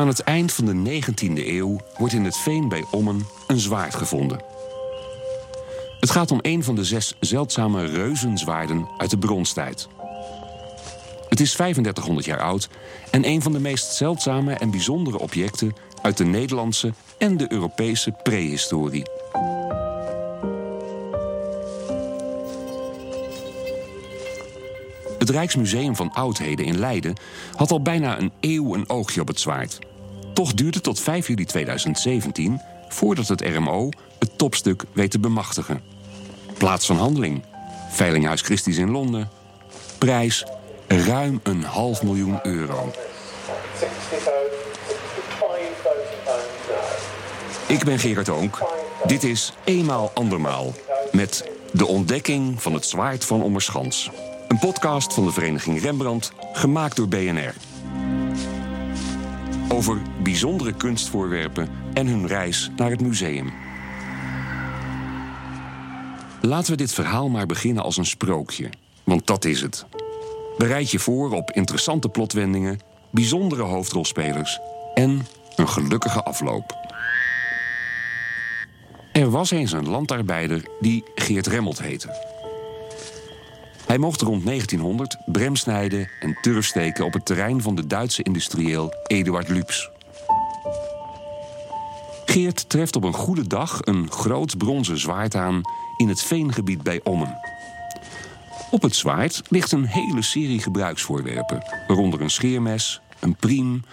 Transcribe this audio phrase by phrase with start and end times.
[0.00, 3.94] Aan het eind van de 19e eeuw wordt in het veen bij Ommen een zwaard
[3.94, 4.42] gevonden.
[6.00, 9.88] Het gaat om een van de zes zeldzame reuzenzwaarden uit de bronstijd.
[11.28, 12.68] Het is 3500 jaar oud
[13.10, 18.14] en een van de meest zeldzame en bijzondere objecten uit de Nederlandse en de Europese
[18.22, 19.04] prehistorie.
[25.18, 27.14] Het Rijksmuseum van Oudheden in Leiden
[27.54, 29.78] had al bijna een eeuw een oogje op het zwaard.
[30.40, 35.82] Toch duurde tot 5 juli 2017 voordat het RMO het topstuk weet te bemachtigen.
[36.58, 37.42] Plaats van handeling:
[37.90, 39.30] Veilinghuis Christie's in Londen.
[39.98, 40.44] Prijs:
[40.86, 42.92] ruim een half miljoen euro.
[47.66, 48.62] Ik ben Gerard Oonk.
[49.06, 50.72] Dit is Eenmaal Andermaal.
[51.12, 54.10] Met de ontdekking van het zwaard van Ommerschans.
[54.48, 57.54] Een podcast van de vereniging Rembrandt, gemaakt door BNR.
[59.72, 63.52] Over bijzondere kunstvoorwerpen en hun reis naar het museum.
[66.40, 68.70] Laten we dit verhaal maar beginnen als een sprookje.
[69.04, 69.86] Want dat is het.
[70.58, 72.78] Bereid je voor op interessante plotwendingen,
[73.10, 74.58] bijzondere hoofdrolspelers
[74.94, 76.78] en een gelukkige afloop.
[79.12, 82.39] Er was eens een landarbeider die Geert Remmelt heette.
[83.90, 88.94] Hij mocht rond 1900 bremsnijden en turf steken op het terrein van de Duitse industrieel
[89.06, 89.88] Eduard Lübs.
[92.24, 95.60] Geert treft op een goede dag een groot bronzen zwaard aan
[95.96, 97.38] in het veengebied bij Ommen.
[98.70, 103.84] Op het zwaard ligt een hele serie gebruiksvoorwerpen, waaronder een scheermes, een priem,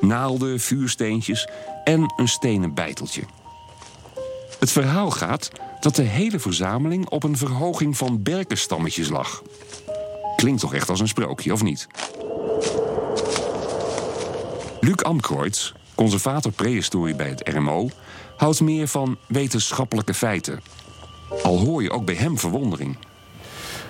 [0.00, 1.48] naalden, vuursteentjes
[1.84, 3.22] en een stenen bijteltje.
[4.66, 5.50] Het verhaal gaat
[5.80, 9.42] dat de hele verzameling op een verhoging van berkenstammetjes lag.
[10.36, 11.86] Klinkt toch echt als een sprookje, of niet?
[14.80, 17.88] Luc Amkreutz, conservator prehistorie bij het RMO,
[18.36, 20.60] houdt meer van wetenschappelijke feiten.
[21.42, 22.96] Al hoor je ook bij hem verwondering.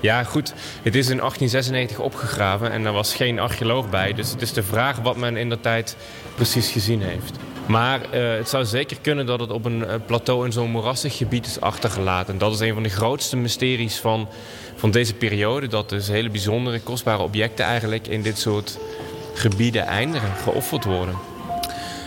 [0.00, 0.54] Ja, goed.
[0.82, 4.12] Het is in 1896 opgegraven en er was geen archeoloog bij.
[4.12, 5.96] Dus het is de vraag wat men in de tijd
[6.34, 7.38] precies gezien heeft.
[7.66, 11.16] Maar uh, het zou zeker kunnen dat het op een uh, plateau in zo'n moerassig
[11.16, 12.38] gebied is achtergelaten.
[12.38, 14.28] Dat is een van de grootste mysteries van,
[14.76, 15.66] van deze periode.
[15.66, 18.78] Dat dus hele bijzondere, kostbare objecten eigenlijk in dit soort
[19.34, 21.35] gebieden eindigen, geofferd worden.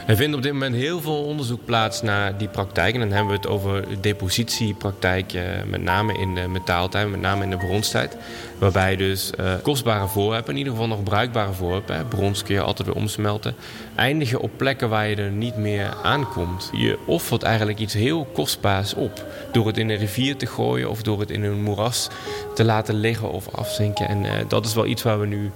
[0.10, 2.94] Er vindt op dit moment heel veel onderzoek plaats naar die praktijk.
[2.94, 7.44] En dan hebben we het over depositiepraktijk, eh, met name in de metaaltijd, met name
[7.44, 8.18] in de bronstijd.
[8.58, 12.88] Waarbij dus uh, kostbare voorwerpen, in ieder geval nog bruikbare voorwerpen, brons kun je altijd
[12.88, 13.56] weer omsmelten,
[13.96, 16.70] eindigen op plekken waar je er niet meer aankomt.
[16.74, 19.26] Je offert eigenlijk iets heel kostbaars op.
[19.52, 22.08] Door het in een rivier te gooien of door het in een moeras
[22.56, 24.08] te laten liggen of afzinken.
[24.08, 25.52] En uh, dat is wel iets waar we nu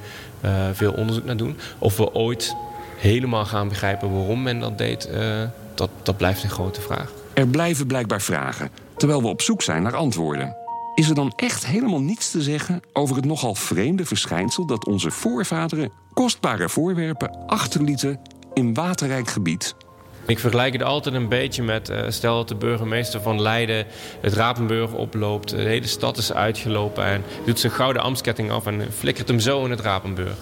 [0.46, 1.58] uh, veel onderzoek naar doen.
[1.80, 2.56] Of we ooit
[3.04, 5.42] helemaal gaan begrijpen waarom men dat deed, uh,
[5.76, 7.12] dat, dat blijft een grote vraag.
[7.34, 10.56] Er blijven blijkbaar vragen, terwijl we op zoek zijn naar antwoorden.
[10.96, 15.12] Is er dan echt helemaal niets te zeggen over het nogal vreemde verschijnsel dat onze
[15.12, 18.20] voorvaderen kostbare voorwerpen achterlieten
[18.54, 19.76] in waterrijk gebied?
[20.26, 23.86] Ik vergelijk het altijd een beetje met, uh, stel dat de burgemeester van Leiden
[24.22, 28.92] het Rapenburg oploopt, de hele stad is uitgelopen en doet zijn gouden ambtsketting af en
[28.98, 30.38] flikkert hem zo in het Rapenburg.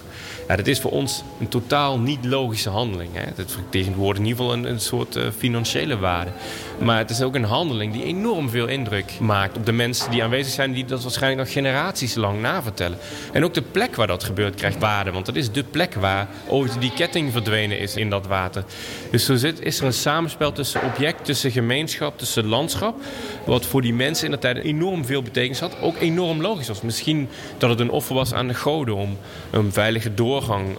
[0.48, 3.10] Ja, dat is voor ons een totaal niet logische handeling.
[3.12, 3.24] Hè.
[3.36, 6.30] Dat vertegenwoordigt in ieder geval een, een soort uh, financiële waarde.
[6.78, 10.22] Maar het is ook een handeling die enorm veel indruk maakt op de mensen die
[10.22, 12.98] aanwezig zijn, die dat waarschijnlijk nog generaties lang navertellen.
[13.32, 16.28] En ook de plek waar dat gebeurt krijgt waarde, want dat is de plek waar
[16.48, 18.64] ooit die ketting verdwenen is in dat water.
[19.10, 23.00] Dus zo zit, is er een samenspel tussen object, tussen gemeenschap, tussen landschap,
[23.44, 25.80] wat voor die mensen in de tijd enorm veel betekenis had.
[25.80, 26.82] Ook enorm logisch was.
[26.82, 27.28] Misschien
[27.58, 29.18] dat het een offer was aan de goden om
[29.50, 30.14] een veilige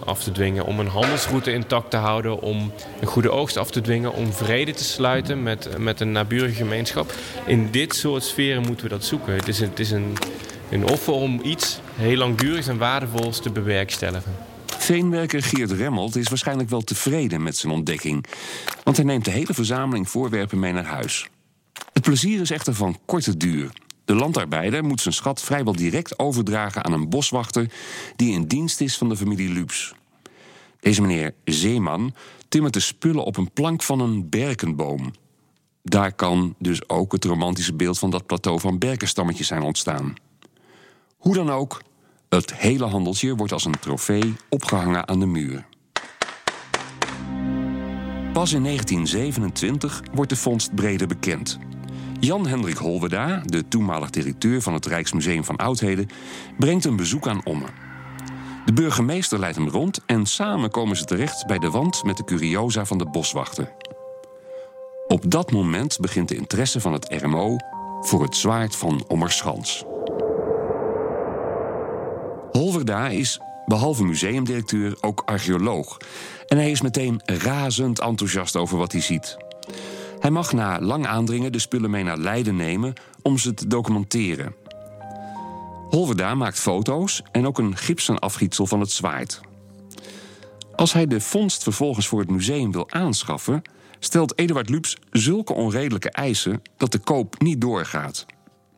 [0.04, 3.80] af te dwingen, om een handelsroute intact te houden, om een goede oogst af te
[3.80, 7.14] dwingen, om vrede te sluiten met, met een naburige gemeenschap.
[7.46, 9.34] In dit soort sferen moeten we dat zoeken.
[9.34, 10.16] Het is het is een,
[10.70, 14.32] een offer om iets heel langdurigs en waardevols te bewerkstelligen.
[14.66, 18.24] Veenwerker Geert Remmelt is waarschijnlijk wel tevreden met zijn ontdekking.
[18.84, 21.28] Want hij neemt de hele verzameling voorwerpen mee naar huis.
[21.92, 23.70] Het plezier is echter van korte duur.
[24.04, 27.70] De landarbeider moet zijn schat vrijwel direct overdragen aan een boswachter
[28.16, 29.94] die in dienst is van de familie Lubs.
[30.80, 32.14] Deze meneer Zeeman
[32.48, 35.12] timmert de spullen op een plank van een berkenboom.
[35.82, 40.14] Daar kan dus ook het romantische beeld van dat plateau van berkenstammetjes zijn ontstaan.
[41.16, 41.82] Hoe dan ook,
[42.28, 45.66] het hele handeltje wordt als een trofee opgehangen aan de muur.
[48.32, 51.58] Pas in 1927 wordt de vondst breder bekend.
[52.24, 56.08] Jan-Hendrik Holweda, de toenmalig directeur van het Rijksmuseum van Oudheden,
[56.58, 57.70] brengt een bezoek aan Ommen.
[58.64, 62.24] De burgemeester leidt hem rond en samen komen ze terecht bij de wand met de
[62.24, 63.72] curiosa van de boswachter.
[65.06, 67.56] Op dat moment begint de interesse van het RMO
[68.00, 69.84] voor het zwaard van Ommerschans.
[72.50, 75.96] Holverda is, behalve museumdirecteur, ook archeoloog.
[76.46, 79.36] En hij is meteen razend enthousiast over wat hij ziet.
[80.24, 82.92] Hij mag na lang aandringen de spullen mee naar Leiden nemen
[83.22, 84.54] om ze te documenteren.
[85.88, 89.40] Holverda maakt foto's en ook een gipsen afgietsel van het zwaard.
[90.74, 93.62] Als hij de vondst vervolgens voor het museum wil aanschaffen,
[93.98, 98.26] stelt Eduard Lubs zulke onredelijke eisen dat de koop niet doorgaat.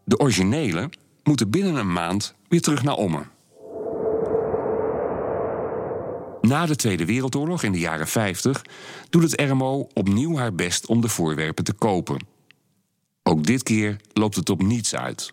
[0.05, 0.91] De originele
[1.23, 3.31] moeten binnen een maand weer terug naar Ommen.
[6.47, 8.65] Na de Tweede Wereldoorlog in de jaren 50
[9.11, 12.27] doet het RMO opnieuw haar best om de voorwerpen te kopen.
[13.23, 15.33] Ook dit keer loopt het op niets uit.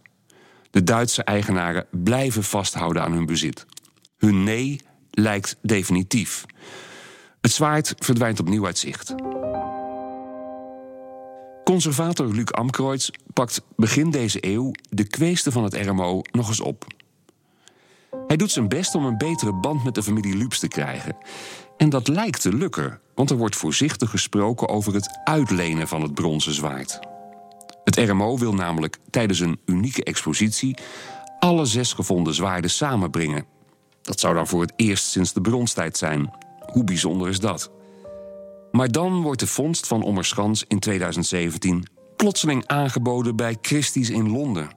[0.71, 3.65] De Duitse eigenaren blijven vasthouden aan hun bezit.
[4.17, 4.79] Hun nee
[5.11, 6.45] lijkt definitief.
[7.41, 9.15] Het zwaard verdwijnt opnieuw uit zicht.
[11.63, 16.85] Conservator Luc Amkreutz pakt begin deze eeuw de kweesten van het RMO nog eens op.
[18.33, 21.17] Hij doet zijn best om een betere band met de familie Lubs te krijgen.
[21.77, 26.13] En dat lijkt te lukken, want er wordt voorzichtig gesproken over het uitlenen van het
[26.13, 26.99] bronzen zwaard.
[27.83, 30.77] Het RMO wil namelijk tijdens een unieke expositie
[31.39, 33.45] alle zes gevonden zwaarden samenbrengen.
[34.01, 36.33] Dat zou dan voor het eerst sinds de bronstijd zijn.
[36.71, 37.71] Hoe bijzonder is dat?
[38.71, 44.69] Maar dan wordt de vondst van Ommerschans in 2017 plotseling aangeboden bij Christie's in Londen.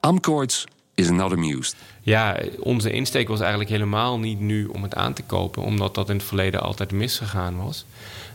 [0.00, 1.76] Amkoorts is not amused.
[2.00, 6.08] Ja, onze insteek was eigenlijk helemaal niet nu om het aan te kopen, omdat dat
[6.08, 7.84] in het verleden altijd misgegaan was.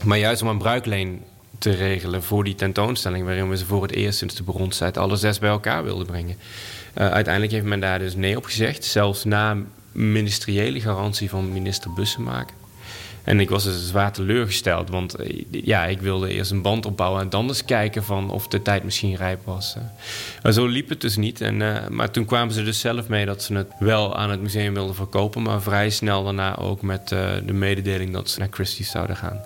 [0.05, 1.21] Maar juist om een bruikleen
[1.57, 5.15] te regelen voor die tentoonstelling, waarin we ze voor het eerst sinds de bronstijd alle
[5.15, 6.37] zes bij elkaar wilden brengen.
[6.97, 9.57] Uh, uiteindelijk heeft men daar dus nee op gezegd, zelfs na
[9.91, 12.55] ministeriële garantie van minister Bussemaker.
[13.27, 17.21] En ik was dus zwaar teleurgesteld, want eh, ja, ik wilde eerst een band opbouwen
[17.21, 19.75] en dan eens kijken van of de tijd misschien rijp was.
[19.75, 19.81] Eh.
[20.43, 21.41] Maar zo liep het dus niet.
[21.41, 24.41] En, uh, maar toen kwamen ze dus zelf mee dat ze het wel aan het
[24.41, 28.89] museum wilden verkopen, maar vrij snel daarna ook met de mededeling dat ze naar Christie's
[28.89, 29.41] zouden gaan.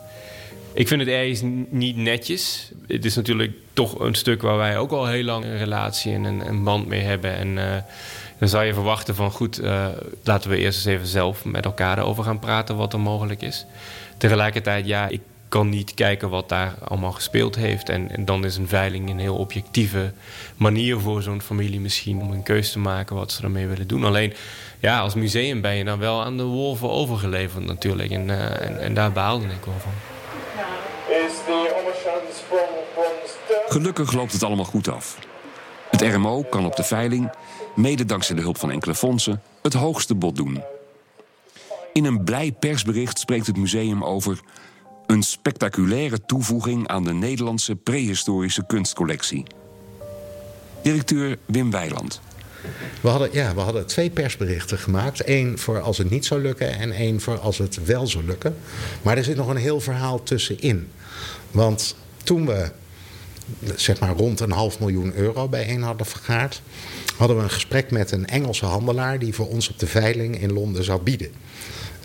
[0.73, 2.71] Ik vind het ergens niet netjes.
[2.87, 6.23] Het is natuurlijk toch een stuk waar wij ook al heel lang een relatie en
[6.23, 7.37] een, band mee hebben.
[7.37, 7.83] En
[8.41, 9.85] dan zou je verwachten van goed, uh,
[10.23, 13.65] laten we eerst eens even zelf met elkaar erover gaan praten wat er mogelijk is.
[14.17, 17.89] Tegelijkertijd, ja, ik kan niet kijken wat daar allemaal gespeeld heeft.
[17.89, 20.11] En, en dan is een veiling een heel objectieve
[20.57, 24.03] manier voor zo'n familie misschien om een keuze te maken wat ze ermee willen doen.
[24.03, 24.33] Alleen,
[24.79, 28.11] ja, als museum ben je dan wel aan de wolven overgeleverd natuurlijk.
[28.11, 29.93] En, uh, en, en daar behaalde ik wel van.
[33.67, 35.17] Gelukkig loopt het allemaal goed af.
[35.91, 37.31] Het RMO kan op de veiling,
[37.75, 40.63] mede dankzij de hulp van enkele fondsen, het hoogste bod doen.
[41.93, 44.39] In een blij persbericht spreekt het museum over
[45.07, 49.45] een spectaculaire toevoeging aan de Nederlandse prehistorische kunstcollectie.
[50.83, 52.21] Directeur Wim Weiland.
[53.01, 55.27] We hadden, ja, we hadden twee persberichten gemaakt.
[55.27, 58.57] Eén voor als het niet zou lukken en één voor als het wel zou lukken.
[59.01, 60.91] Maar er zit nog een heel verhaal tussenin.
[61.51, 62.71] Want toen we
[63.75, 66.61] zeg maar rond een half miljoen euro bijeen hadden vergaard,
[67.17, 70.53] hadden we een gesprek met een Engelse handelaar die voor ons op de veiling in
[70.53, 71.31] Londen zou bieden.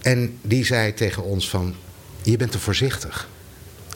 [0.03, 1.75] En die zei tegen ons van,
[2.23, 3.29] je bent te voorzichtig.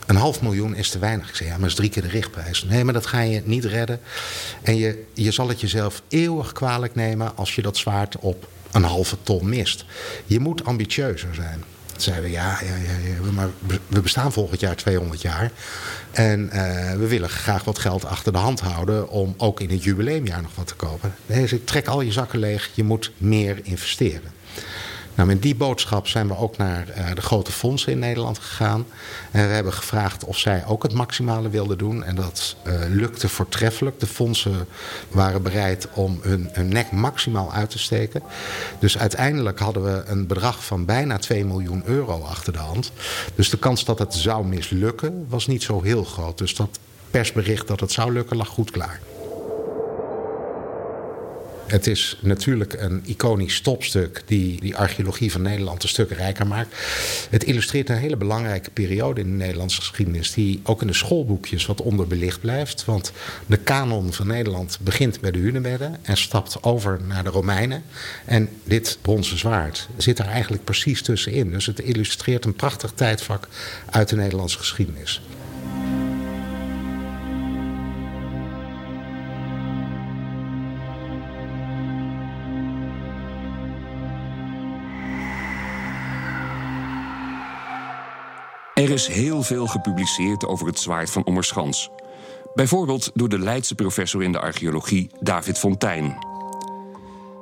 [0.07, 1.29] Een half miljoen is te weinig.
[1.29, 2.65] Ik zei, ja, maar is drie keer de richtprijs.
[2.65, 4.01] Nee, maar dat ga je niet redden.
[4.63, 8.83] En je, je zal het jezelf eeuwig kwalijk nemen als je dat zwaard op een
[8.83, 9.85] halve ton mist.
[10.27, 11.65] Je moet ambitieuzer zijn
[12.03, 13.49] zeiden we, ja, ja, ja, maar
[13.87, 15.51] we bestaan volgend jaar 200 jaar.
[16.11, 19.85] En uh, we willen graag wat geld achter de hand houden om ook in het
[19.85, 21.15] jubileumjaar nog wat te kopen.
[21.27, 24.33] Nee, trek al je zakken leeg, je moet meer investeren.
[25.15, 28.87] Nou, met die boodschap zijn we ook naar uh, de grote fondsen in Nederland gegaan.
[29.31, 32.05] En we hebben gevraagd of zij ook het maximale wilden doen.
[32.05, 34.01] En dat uh, lukte voortreffelijk.
[34.01, 34.67] De fondsen
[35.09, 38.23] waren bereid om hun, hun nek maximaal uit te steken.
[38.79, 42.93] Dus uiteindelijk hadden we een bedrag van bijna 2 miljoen euro achter de hand.
[43.35, 46.39] Dus de kans dat het zou mislukken was niet zo heel groot.
[46.39, 46.79] Dus dat
[47.11, 49.01] persbericht dat het zou lukken lag goed klaar.
[51.71, 56.75] Het is natuurlijk een iconisch stopstuk die die archeologie van Nederland een stuk rijker maakt.
[57.31, 61.67] Het illustreert een hele belangrijke periode in de Nederlandse geschiedenis, die ook in de schoolboekjes
[61.67, 62.85] wat onderbelicht blijft.
[62.85, 63.13] Want
[63.47, 67.83] de kanon van Nederland begint bij de Hunebedden en stapt over naar de Romeinen.
[68.25, 71.51] En dit bronzen zwaard zit daar eigenlijk precies tussenin.
[71.51, 73.49] Dus het illustreert een prachtig tijdvak
[73.91, 75.21] uit de Nederlandse geschiedenis.
[88.81, 91.91] Er is heel veel gepubliceerd over het zwaard van Ommerschans.
[92.55, 96.19] Bijvoorbeeld door de Leidse professor in de archeologie David Fontijn.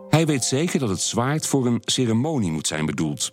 [0.09, 3.31] Hij weet zeker dat het zwaard voor een ceremonie moet zijn bedoeld.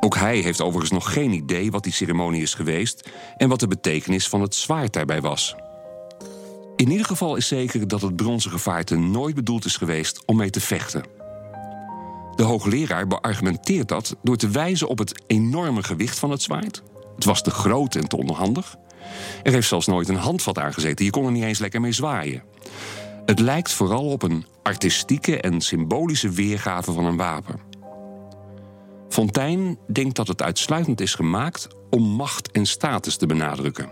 [0.00, 3.68] Ook hij heeft overigens nog geen idee wat die ceremonie is geweest en wat de
[3.68, 5.54] betekenis van het zwaard daarbij was.
[6.76, 10.50] In ieder geval is zeker dat het bronzen gevaarte nooit bedoeld is geweest om mee
[10.50, 11.17] te vechten.
[12.38, 16.82] De hoogleraar beargumenteert dat door te wijzen op het enorme gewicht van het zwaard.
[17.14, 18.76] Het was te groot en te onhandig.
[19.42, 22.42] Er heeft zelfs nooit een handvat aangezeten, je kon er niet eens lekker mee zwaaien.
[23.24, 27.60] Het lijkt vooral op een artistieke en symbolische weergave van een wapen.
[29.08, 33.88] Fontijn denkt dat het uitsluitend is gemaakt om macht en status te benadrukken.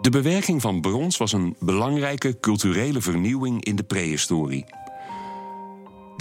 [0.00, 4.64] De bewerking van brons was een belangrijke culturele vernieuwing in de prehistorie.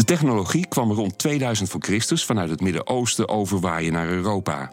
[0.01, 4.71] De technologie kwam rond 2000 voor Christus vanuit het Midden-Oosten overwaaien naar Europa.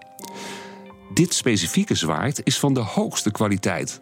[1.15, 4.01] Dit specifieke zwaard is van de hoogste kwaliteit.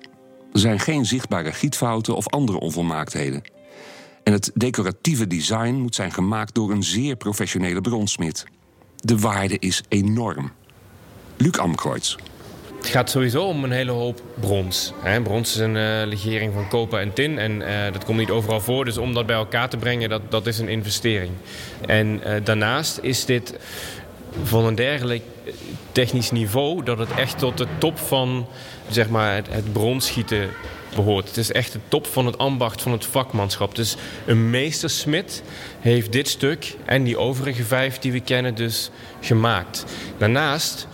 [0.53, 3.43] Er zijn geen zichtbare gietfouten of andere onvolmaaktheden.
[4.23, 8.45] En het decoratieve design moet zijn gemaakt door een zeer professionele bronsmid.
[8.97, 10.53] De waarde is enorm.
[11.37, 12.17] Luc Amkreutz.
[12.87, 14.93] Het gaat sowieso om een hele hoop brons.
[15.03, 15.21] Hè.
[15.21, 17.39] Brons is een uh, legering van koper en tin.
[17.39, 18.85] En uh, dat komt niet overal voor.
[18.85, 21.31] Dus om dat bij elkaar te brengen, dat, dat is een investering.
[21.87, 23.55] En uh, daarnaast is dit
[24.43, 25.23] van een dergelijk
[25.93, 26.83] technisch niveau...
[26.85, 28.47] dat het echt tot de top van
[28.89, 30.49] zeg maar, het, het bronschieten
[30.95, 31.29] behoort.
[31.29, 33.75] Het is echt de top van het ambacht, van het vakmanschap.
[33.75, 35.43] Dus een meestersmid
[35.81, 38.91] heeft dit stuk en die overige vijf die we kennen dus
[39.21, 39.85] gemaakt.
[40.19, 40.87] Daarnaast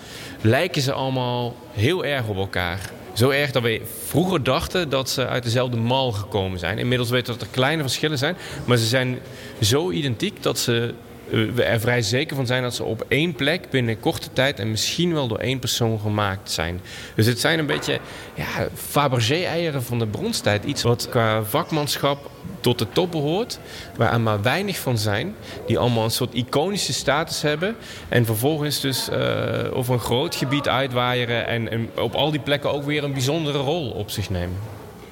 [0.43, 2.91] lijken ze allemaal heel erg op elkaar.
[3.13, 6.79] Zo erg dat we vroeger dachten dat ze uit dezelfde mal gekomen zijn.
[6.79, 8.37] Inmiddels weten we dat er kleine verschillen zijn.
[8.65, 9.19] Maar ze zijn
[9.61, 10.95] zo identiek dat ze
[11.33, 14.71] we er vrij zeker van zijn dat ze op één plek binnen korte tijd en
[14.71, 16.81] misschien wel door één persoon gemaakt zijn.
[17.15, 18.01] Dus het zijn een beetje
[18.35, 20.65] ja, Fabergé-eieren van de bronstijd.
[20.65, 23.59] Iets wat qua vakmanschap tot de top behoort,
[23.97, 25.35] waar er maar weinig van zijn,
[25.67, 27.77] die allemaal een soort iconische status hebben
[28.09, 32.73] en vervolgens dus uh, over een groot gebied uitwaaieren en, en op al die plekken
[32.73, 34.57] ook weer een bijzondere rol op zich nemen.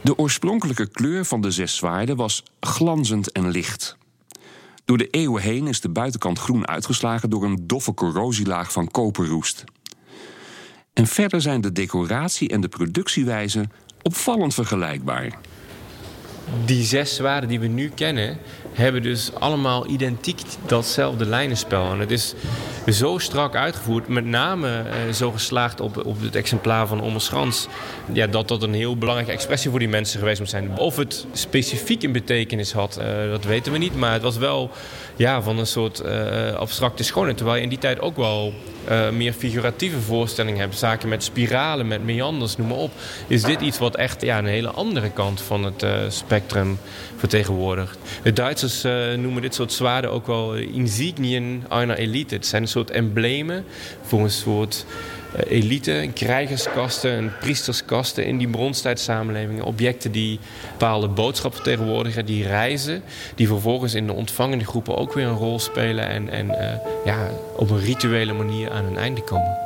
[0.00, 3.98] De oorspronkelijke kleur van de zes zwaarden was glanzend en licht.
[4.90, 9.64] Door de eeuwen heen is de buitenkant groen uitgeslagen door een doffe corrosielaag van koperroest.
[10.92, 13.64] En verder zijn de decoratie en de productiewijze
[14.02, 15.38] opvallend vergelijkbaar.
[16.64, 18.38] Die zes zwaarden die we nu kennen,
[18.72, 21.92] hebben dus allemaal identiek datzelfde lijnenspel.
[21.92, 22.34] En het is
[22.92, 27.66] zo strak uitgevoerd, met name uh, zo geslaagd op, op het exemplaar van Ommerschans,
[28.12, 30.78] ja, dat dat een heel belangrijke expressie voor die mensen geweest moet zijn.
[30.78, 33.96] Of het specifiek een betekenis had, uh, dat weten we niet.
[33.96, 34.70] Maar het was wel
[35.16, 37.36] ja, van een soort uh, abstracte schoonheid.
[37.36, 38.54] Terwijl je in die tijd ook wel
[39.12, 40.78] meer figuratieve voorstellingen hebt.
[40.78, 42.92] Zaken met spiralen, met meanders, noem maar op.
[43.26, 46.78] Is dit iets wat echt ja, een hele andere kant van het spectrum
[47.16, 47.98] vertegenwoordigt.
[48.22, 48.82] De Duitsers
[49.16, 52.34] noemen dit soort zwaarden ook wel insignien einer elite.
[52.34, 53.64] Het zijn een soort emblemen
[54.02, 54.84] voor een soort
[55.46, 59.64] elite, krijgerskasten, priesterskasten in die bronstijdsamenlevingen.
[59.64, 60.38] Objecten die
[60.70, 63.02] bepaalde boodschap vertegenwoordigen, die reizen,
[63.34, 66.72] die vervolgens in de ontvangende groepen ook weer een rol spelen en, en uh,
[67.04, 69.56] ja, op een rituele manier aan hun einde komen.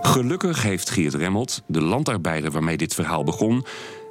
[0.00, 3.64] Gelukkig heeft Geert Remmelt, de landarbeider waarmee dit verhaal begon,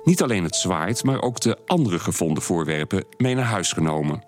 [0.04, 4.24] niet alleen het zwaard, maar ook de andere gevonden voorwerpen mee naar huis genomen.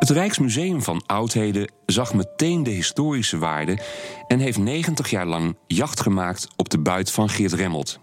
[0.00, 3.78] Het Rijksmuseum van Oudheden zag meteen de historische waarde
[4.26, 8.00] en heeft 90 jaar lang jacht gemaakt op de buit van Geert Remmelt.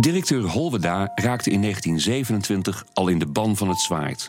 [0.00, 4.28] Directeur Holweda raakte in 1927 al in de ban van het zwaard.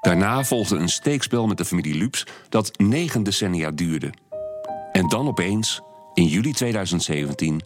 [0.00, 4.12] Daarna volgde een steekspel met de familie Lups dat negen decennia duurde.
[4.92, 5.80] En dan opeens,
[6.14, 7.62] in juli 2017,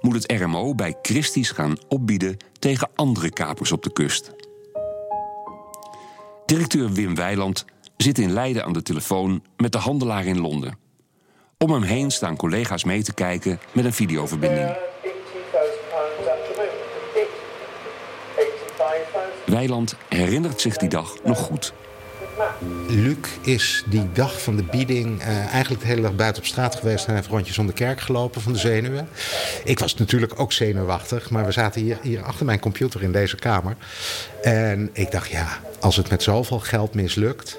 [0.00, 4.32] moet het RMO bij Christie's gaan opbieden tegen andere kapers op de kust.
[6.50, 7.64] Directeur Wim Weiland
[7.96, 10.78] zit in Leiden aan de telefoon met de handelaar in Londen.
[11.58, 14.76] Om hem heen staan collega's mee te kijken met een videoverbinding.
[19.46, 21.72] Weiland herinnert zich die dag nog goed.
[22.88, 26.74] Luc is die dag van de bieding uh, eigenlijk de hele dag buiten op straat
[26.74, 29.08] geweest en heeft rondjes om de kerk gelopen van de zenuwen.
[29.64, 33.36] Ik was natuurlijk ook zenuwachtig, maar we zaten hier, hier achter mijn computer in deze
[33.36, 33.76] kamer.
[34.42, 35.48] En ik dacht, ja,
[35.80, 37.58] als het met zoveel geld mislukt.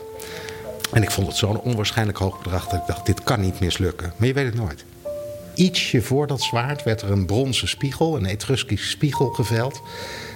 [0.93, 4.13] En ik vond het zo'n onwaarschijnlijk hoog bedrag dat ik dacht, dit kan niet mislukken.
[4.17, 4.85] Maar je weet het nooit.
[5.53, 9.81] Ietsje voor dat zwaard werd er een bronzen spiegel, een Etruskische spiegel geveld.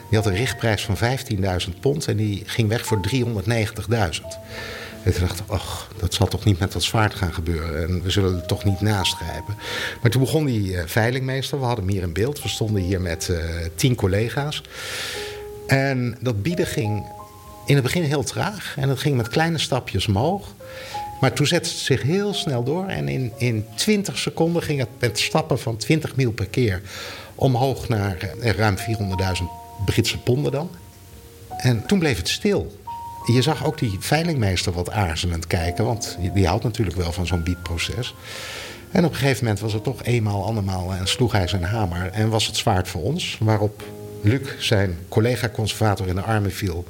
[0.09, 3.15] Die had een richtprijs van 15.000 pond en die ging weg voor 390.000.
[5.05, 7.83] En toen dacht ik, ach, dat zal toch niet met dat zwaard gaan gebeuren.
[7.83, 9.55] En we zullen er toch niet naast grijpen.
[10.01, 11.59] Maar toen begon die uh, veilingmeester.
[11.59, 12.41] We hadden hem hier in beeld.
[12.41, 13.37] We stonden hier met uh,
[13.75, 14.63] tien collega's.
[15.67, 17.05] En dat bieden ging
[17.65, 18.75] in het begin heel traag.
[18.77, 20.47] En dat ging met kleine stapjes omhoog.
[21.19, 22.87] Maar toen zette het zich heel snel door.
[22.87, 26.81] En in, in 20 seconden ging het met stappen van 20 mil per keer
[27.35, 28.83] omhoog naar eh, ruim 400.000
[29.85, 30.69] Britse ponden dan.
[31.57, 32.79] En toen bleef het stil.
[33.33, 37.43] Je zag ook die veilingmeester wat aarzelend kijken, want die houdt natuurlijk wel van zo'n
[37.43, 38.15] biedproces.
[38.91, 42.11] En op een gegeven moment was het toch eenmaal, andermaal en sloeg hij zijn hamer
[42.11, 43.37] en was het zwaard voor ons.
[43.39, 43.83] Waarop
[44.21, 46.85] Luc, zijn collega-conservator, in de armen viel.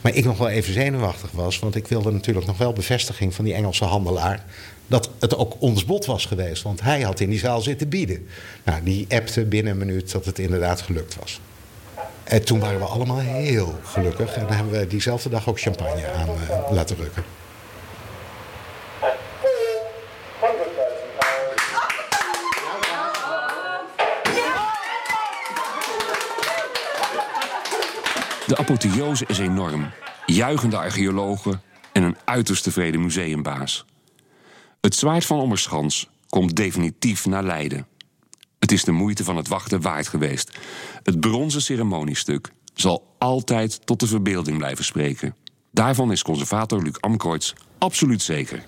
[0.00, 3.44] Maar ik nog wel even zenuwachtig was, want ik wilde natuurlijk nog wel bevestiging van
[3.44, 4.44] die Engelse handelaar.
[4.86, 8.26] dat het ook ons bod was geweest, want hij had in die zaal zitten bieden.
[8.64, 11.40] Nou, die appte binnen een minuut dat het inderdaad gelukt was.
[12.26, 14.34] En toen waren we allemaal heel gelukkig.
[14.36, 17.24] En hebben we diezelfde dag ook champagne aan uh, laten rukken.
[28.46, 29.90] De apotheose is enorm.
[30.26, 33.84] Juichende archeologen en een uiterst tevreden museumbaas.
[34.80, 37.86] Het zwaard van Ommerschans komt definitief naar Leiden.
[38.66, 40.58] Het is de moeite van het wachten waard geweest.
[41.02, 45.34] Het bronzen ceremoniestuk zal altijd tot de verbeelding blijven spreken.
[45.70, 48.64] Daarvan is conservator Luc Amkroits absoluut zeker.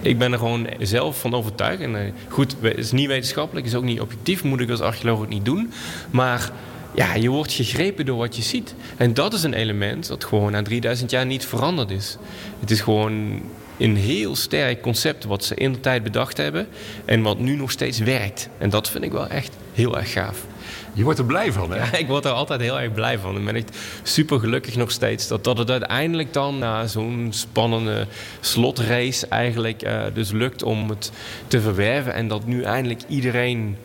[0.00, 1.82] Ik ben er gewoon zelf van overtuigd.
[1.82, 5.18] En eh, goed, het is niet wetenschappelijk, is ook niet objectief, moet ik als archeoloog
[5.18, 5.72] ook niet doen.
[6.10, 6.52] Maar
[6.94, 8.74] ja, je wordt gegrepen door wat je ziet.
[8.96, 12.16] En dat is een element dat gewoon na 3000 jaar niet veranderd is.
[12.60, 13.42] Het is gewoon
[13.78, 16.68] een heel sterk concept wat ze in de tijd bedacht hebben
[17.04, 18.48] en wat nu nog steeds werkt.
[18.58, 20.46] En dat vind ik wel echt heel erg gaaf.
[20.92, 21.76] Je wordt er blij van, hè?
[21.84, 23.36] Ja, ik word er altijd heel erg blij van.
[23.36, 28.06] Ik ben echt super gelukkig nog steeds dat, dat het uiteindelijk dan na zo'n spannende
[28.40, 31.12] slotrace eigenlijk uh, dus lukt om het
[31.46, 32.14] te verwerven.
[32.14, 33.76] En dat nu eindelijk iedereen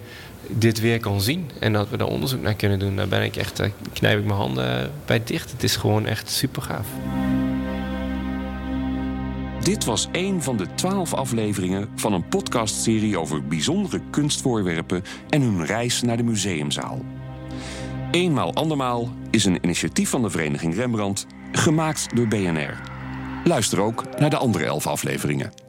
[0.48, 1.50] dit weer kan zien.
[1.60, 2.96] En dat we daar onderzoek naar kunnen doen.
[2.96, 5.52] Daar ben ik echt, uh, knijp ik mijn handen bij dicht.
[5.52, 6.88] Het is gewoon echt super gaaf.
[9.64, 15.66] Dit was een van de twaalf afleveringen van een podcastserie over bijzondere kunstvoorwerpen en hun
[15.66, 17.02] reis naar de museumzaal.
[18.12, 22.82] Eenmaal andermaal is een initiatief van de Vereniging Rembrandt, gemaakt door BNR.
[23.44, 25.63] Luister ook naar de andere elf afleveringen.